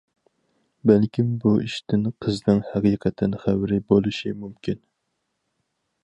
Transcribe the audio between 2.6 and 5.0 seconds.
ھەقىقەتەن خەۋىرى بولۇشى مۇمكىن.